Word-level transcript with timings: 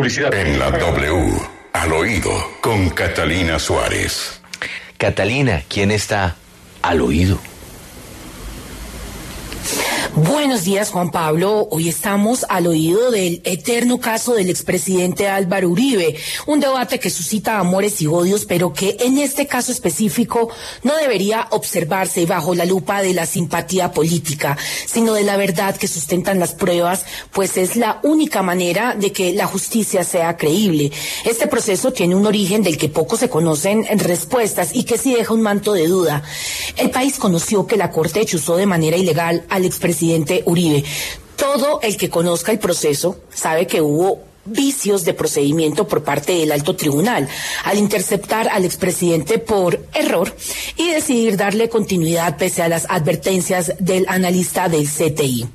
Publicidad. 0.00 0.32
En 0.32 0.58
la 0.58 0.70
W, 0.70 1.30
al 1.74 1.92
oído, 1.92 2.32
con 2.62 2.88
Catalina 2.88 3.58
Suárez. 3.58 4.40
Catalina, 4.96 5.62
¿quién 5.68 5.90
está 5.90 6.36
al 6.80 7.02
oído? 7.02 7.38
Buenos 10.16 10.64
días, 10.64 10.90
Juan 10.90 11.12
Pablo. 11.12 11.68
Hoy 11.70 11.88
estamos 11.88 12.44
al 12.48 12.66
oído 12.66 13.12
del 13.12 13.40
eterno 13.44 14.00
caso 14.00 14.34
del 14.34 14.50
expresidente 14.50 15.28
Álvaro 15.28 15.68
Uribe, 15.68 16.16
un 16.46 16.58
debate 16.58 16.98
que 16.98 17.10
suscita 17.10 17.60
amores 17.60 18.02
y 18.02 18.08
odios, 18.08 18.44
pero 18.44 18.72
que 18.72 18.96
en 18.98 19.18
este 19.18 19.46
caso 19.46 19.70
específico 19.70 20.50
no 20.82 20.96
debería 20.96 21.46
observarse 21.50 22.26
bajo 22.26 22.56
la 22.56 22.64
lupa 22.64 23.02
de 23.02 23.14
la 23.14 23.24
simpatía 23.24 23.92
política, 23.92 24.58
sino 24.84 25.14
de 25.14 25.22
la 25.22 25.36
verdad 25.36 25.76
que 25.76 25.86
sustentan 25.86 26.40
las 26.40 26.54
pruebas, 26.54 27.04
pues 27.30 27.56
es 27.56 27.76
la 27.76 28.00
única 28.02 28.42
manera 28.42 28.96
de 28.96 29.12
que 29.12 29.32
la 29.32 29.46
justicia 29.46 30.02
sea 30.02 30.36
creíble. 30.36 30.90
Este 31.24 31.46
proceso 31.46 31.92
tiene 31.92 32.16
un 32.16 32.26
origen 32.26 32.64
del 32.64 32.78
que 32.78 32.88
poco 32.88 33.16
se 33.16 33.30
conocen 33.30 33.86
respuestas 34.00 34.70
y 34.74 34.82
que 34.82 34.98
sí 34.98 35.14
deja 35.14 35.32
un 35.32 35.42
manto 35.42 35.72
de 35.72 35.86
duda. 35.86 36.24
El 36.76 36.90
país 36.90 37.18
conoció 37.18 37.66
que 37.66 37.76
la 37.76 37.90
Corte 37.90 38.24
chuzó 38.24 38.56
de 38.56 38.66
manera 38.66 38.96
ilegal 38.96 39.44
al 39.48 39.64
expresidente 39.64 39.90
presidente 39.90 40.42
Uribe. 40.46 40.84
Todo 41.36 41.80
el 41.82 41.96
que 41.96 42.08
conozca 42.08 42.52
el 42.52 42.58
proceso 42.58 43.18
sabe 43.34 43.66
que 43.66 43.80
hubo 43.82 44.20
vicios 44.44 45.04
de 45.04 45.14
procedimiento 45.14 45.86
por 45.86 46.02
parte 46.02 46.32
del 46.32 46.52
alto 46.52 46.74
tribunal 46.74 47.28
al 47.64 47.78
interceptar 47.78 48.48
al 48.48 48.64
expresidente 48.64 49.38
por 49.38 49.78
error 49.92 50.34
y 50.76 50.90
decidir 50.90 51.36
darle 51.36 51.68
continuidad 51.68 52.38
pese 52.38 52.62
a 52.62 52.68
las 52.68 52.86
advertencias 52.88 53.74
del 53.78 54.06
analista 54.08 54.68
del 54.68 54.88
CTI. 54.88 55.46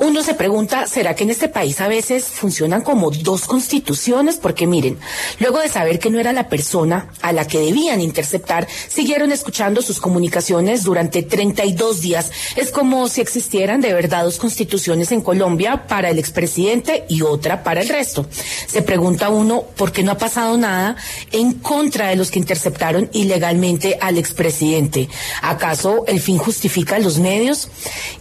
Uno 0.00 0.22
se 0.22 0.32
pregunta, 0.32 0.86
¿será 0.86 1.14
que 1.14 1.24
en 1.24 1.30
este 1.30 1.48
país 1.48 1.78
a 1.82 1.86
veces 1.86 2.24
funcionan 2.24 2.80
como 2.80 3.10
dos 3.10 3.42
constituciones? 3.42 4.36
Porque 4.36 4.66
miren, 4.66 4.98
luego 5.40 5.58
de 5.58 5.68
saber 5.68 5.98
que 5.98 6.08
no 6.08 6.18
era 6.18 6.32
la 6.32 6.48
persona 6.48 7.10
a 7.20 7.34
la 7.34 7.46
que 7.46 7.58
debían 7.60 8.00
interceptar, 8.00 8.66
siguieron 8.88 9.30
escuchando 9.30 9.82
sus 9.82 10.00
comunicaciones 10.00 10.84
durante 10.84 11.22
32 11.22 12.00
días. 12.00 12.30
Es 12.56 12.70
como 12.70 13.10
si 13.10 13.20
existieran 13.20 13.82
de 13.82 13.92
verdad 13.92 14.24
dos 14.24 14.38
constituciones 14.38 15.12
en 15.12 15.20
Colombia 15.20 15.86
para 15.86 16.08
el 16.08 16.18
expresidente 16.18 17.04
y 17.10 17.20
otra 17.20 17.62
para 17.62 17.82
el 17.82 17.88
resto. 17.90 18.24
Se 18.66 18.80
pregunta 18.80 19.28
uno, 19.28 19.64
¿por 19.76 19.92
qué 19.92 20.02
no 20.02 20.12
ha 20.12 20.18
pasado 20.18 20.56
nada 20.56 20.96
en 21.30 21.52
contra 21.52 22.08
de 22.08 22.16
los 22.16 22.30
que 22.30 22.38
interceptaron 22.38 23.10
ilegalmente 23.12 23.98
al 24.00 24.16
expresidente? 24.16 25.10
¿Acaso 25.42 26.06
el 26.06 26.20
fin 26.20 26.38
justifica 26.38 26.98
los 26.98 27.18
medios? 27.18 27.68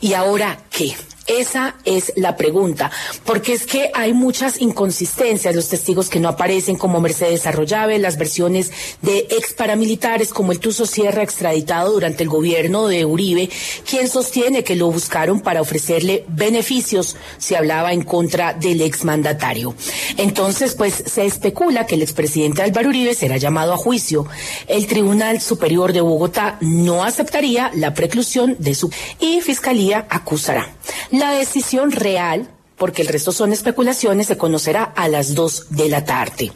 ¿Y 0.02 0.12
ahora 0.12 0.60
qué? 0.70 0.94
Esa 1.30 1.76
es 1.86 2.12
la 2.16 2.36
pregunta, 2.36 2.90
porque 3.24 3.54
es 3.54 3.68
que 3.68 3.92
hay 3.94 4.14
muchas 4.14 4.60
inconsistencias, 4.62 5.56
los 5.56 5.70
testigos 5.70 6.10
que 6.10 6.20
no 6.20 6.28
aparecen 6.28 6.76
como 6.76 7.00
Mercedes 7.00 7.46
Arroyave, 7.46 8.00
las 8.00 8.18
versiones 8.18 8.72
de 9.04 9.20
ex 9.30 9.54
paramilitares 9.54 10.34
como 10.34 10.52
el 10.52 10.60
Tuso 10.60 10.88
Sierra 10.88 11.22
extraditado 11.22 11.94
durante 11.94 12.24
el 12.24 12.30
gobierno 12.30 12.88
de 12.88 13.06
Uribe, 13.06 13.48
quien 13.88 14.08
sostiene 14.08 14.64
que 14.64 14.76
lo 14.76 14.92
buscaron 14.92 15.40
para 15.42 15.62
ofrecerle 15.62 16.26
beneficios 16.30 17.16
si 17.38 17.54
hablaba 17.54 17.94
en 17.94 18.02
contra 18.02 18.54
del 18.54 18.82
exmandatario. 18.82 19.76
Entonces, 20.18 20.74
pues 20.74 20.96
se 21.06 21.28
especula 21.28 21.86
que 21.86 21.94
el 21.94 22.02
expresidente 22.02 22.64
Álvaro 22.64 22.90
Uribe 22.90 23.14
será 23.14 23.38
llamado 23.38 23.74
a 23.74 23.78
juicio. 23.78 24.26
El 24.66 24.88
Tribunal 24.88 25.42
Superior 25.42 25.94
de 25.94 26.02
Bogotá 26.02 26.58
no 26.62 27.04
aceptaría 27.04 27.70
la 27.76 27.94
preclusión 27.94 28.56
de 28.58 28.74
su 28.74 28.90
y 29.20 29.42
Fiscalía 29.42 30.08
acusará. 30.10 30.79
La 31.12 31.32
decisión 31.32 31.92
real 31.92 32.48
porque 32.80 33.02
el 33.04 33.10
resto 33.10 33.32
son 33.32 33.52
especulaciones, 33.52 34.28
se 34.28 34.38
conocerá 34.38 34.84
a 34.84 35.08
las 35.10 35.36
dos 35.36 35.68
de 35.70 35.90
la 35.90 36.06
tarde. 36.06 36.52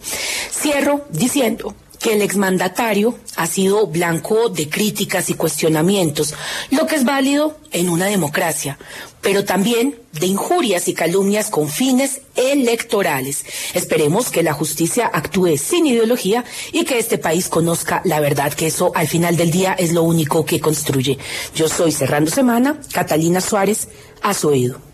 Cierro 0.52 1.06
diciendo 1.10 1.76
que 2.04 2.14
el 2.14 2.22
exmandatario 2.22 3.18
ha 3.38 3.48
sido 3.48 3.88
blanco 3.88 4.50
de 4.50 4.68
críticas 4.68 5.30
y 5.30 5.36
cuestionamientos, 5.36 6.34
lo 6.70 6.86
que 6.86 6.96
es 6.96 7.06
válido 7.06 7.58
en 7.72 7.90
una 7.90 8.08
democracia, 8.08 8.78
pero 9.22 9.46
también 9.46 9.96
de 10.12 10.26
injurias 10.28 10.90
y 10.90 10.94
calumnias 10.94 11.50
con 11.50 11.70
fines 11.70 12.20
electorales. 12.36 13.46
Esperemos 13.74 14.32
que 14.32 14.44
la 14.44 14.52
justicia 14.52 15.08
actúe 15.08 15.56
sin 15.56 15.88
ideología 15.88 16.44
y 16.74 16.84
que 16.84 17.00
este 17.00 17.18
país 17.18 17.48
conozca 17.48 18.02
la 18.04 18.20
verdad, 18.20 18.54
que 18.54 18.68
eso 18.68 18.92
al 18.96 19.08
final 19.08 19.38
del 19.38 19.50
día 19.50 19.72
es 19.72 19.94
lo 19.94 20.04
único 20.04 20.44
que 20.44 20.60
construye. 20.60 21.18
Yo 21.56 21.70
soy 21.70 21.94
Cerrando 21.94 22.30
Semana, 22.30 22.82
Catalina 22.92 23.40
Suárez, 23.40 23.88
a 24.22 24.34
su 24.34 24.50
oído. 24.50 24.93